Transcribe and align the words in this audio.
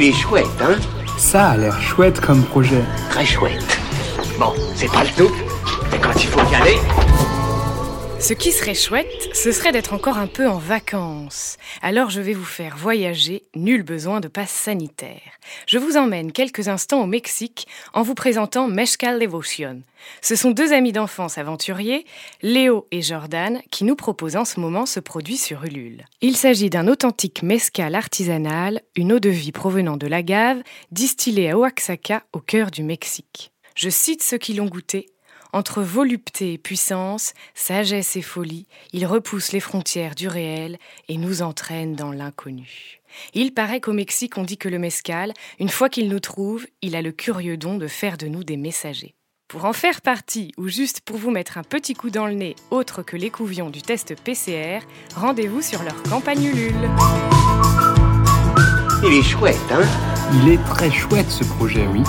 Il 0.00 0.04
est 0.04 0.12
chouette, 0.12 0.46
hein 0.60 0.76
Ça 1.16 1.48
a 1.48 1.56
l'air 1.56 1.82
chouette 1.82 2.20
comme 2.20 2.44
projet. 2.44 2.84
Très 3.10 3.26
chouette. 3.26 3.80
Bon, 4.38 4.52
c'est 4.76 4.86
pas 4.92 5.02
le 5.02 5.10
tout, 5.16 5.32
Ce 8.28 8.34
qui 8.34 8.52
serait 8.52 8.74
chouette, 8.74 9.30
ce 9.32 9.52
serait 9.52 9.72
d'être 9.72 9.94
encore 9.94 10.18
un 10.18 10.26
peu 10.26 10.46
en 10.46 10.58
vacances. 10.58 11.56
Alors 11.80 12.10
je 12.10 12.20
vais 12.20 12.34
vous 12.34 12.44
faire 12.44 12.76
voyager, 12.76 13.44
nul 13.56 13.82
besoin 13.82 14.20
de 14.20 14.28
passe 14.28 14.50
sanitaire. 14.50 15.22
Je 15.66 15.78
vous 15.78 15.96
emmène 15.96 16.30
quelques 16.30 16.68
instants 16.68 17.02
au 17.02 17.06
Mexique 17.06 17.66
en 17.94 18.02
vous 18.02 18.12
présentant 18.12 18.68
Mezcal 18.68 19.18
Devotion. 19.18 19.80
Ce 20.20 20.36
sont 20.36 20.50
deux 20.50 20.74
amis 20.74 20.92
d'enfance 20.92 21.38
aventuriers, 21.38 22.04
Léo 22.42 22.86
et 22.90 23.00
Jordan, 23.00 23.62
qui 23.70 23.84
nous 23.84 23.96
proposent 23.96 24.36
en 24.36 24.44
ce 24.44 24.60
moment 24.60 24.84
ce 24.84 25.00
produit 25.00 25.38
sur 25.38 25.64
Ulule. 25.64 26.04
Il 26.20 26.36
s'agit 26.36 26.68
d'un 26.68 26.86
authentique 26.86 27.42
mezcal 27.42 27.94
artisanal, 27.94 28.82
une 28.94 29.14
eau 29.14 29.20
de 29.20 29.30
vie 29.30 29.52
provenant 29.52 29.96
de 29.96 30.06
l'agave, 30.06 30.62
distillée 30.92 31.48
à 31.48 31.56
Oaxaca, 31.56 32.24
au 32.34 32.40
cœur 32.40 32.70
du 32.70 32.82
Mexique. 32.82 33.52
Je 33.74 33.88
cite 33.88 34.22
ceux 34.22 34.36
qui 34.36 34.52
l'ont 34.52 34.66
goûté. 34.66 35.06
Entre 35.52 35.82
volupté 35.82 36.52
et 36.52 36.58
puissance, 36.58 37.32
sagesse 37.54 38.16
et 38.16 38.22
folie, 38.22 38.66
il 38.92 39.06
repousse 39.06 39.52
les 39.52 39.60
frontières 39.60 40.14
du 40.14 40.28
réel 40.28 40.78
et 41.08 41.16
nous 41.16 41.40
entraîne 41.42 41.94
dans 41.94 42.12
l'inconnu. 42.12 43.00
Il 43.32 43.54
paraît 43.54 43.80
qu'au 43.80 43.94
Mexique, 43.94 44.36
on 44.36 44.44
dit 44.44 44.58
que 44.58 44.68
le 44.68 44.78
mescal, 44.78 45.32
une 45.58 45.70
fois 45.70 45.88
qu'il 45.88 46.08
nous 46.08 46.20
trouve, 46.20 46.66
il 46.82 46.94
a 46.96 47.02
le 47.02 47.12
curieux 47.12 47.56
don 47.56 47.78
de 47.78 47.86
faire 47.86 48.18
de 48.18 48.26
nous 48.26 48.44
des 48.44 48.58
messagers. 48.58 49.14
Pour 49.48 49.64
en 49.64 49.72
faire 49.72 50.02
partie, 50.02 50.52
ou 50.58 50.68
juste 50.68 51.00
pour 51.00 51.16
vous 51.16 51.30
mettre 51.30 51.56
un 51.56 51.62
petit 51.62 51.94
coup 51.94 52.10
dans 52.10 52.26
le 52.26 52.34
nez 52.34 52.54
autre 52.70 53.02
que 53.02 53.16
l'écouvion 53.16 53.70
du 53.70 53.80
test 53.80 54.14
PCR, 54.22 54.80
rendez-vous 55.14 55.62
sur 55.62 55.82
leur 55.82 56.02
campagne 56.02 56.44
Ulule. 56.44 56.90
il 59.02 59.14
est 59.14 59.22
chouette, 59.22 59.56
hein? 59.70 59.86
Il 60.42 60.50
est 60.50 60.62
très 60.64 60.90
chouette 60.90 61.30
ce 61.30 61.44
projet, 61.44 61.86
oui. 61.86 62.02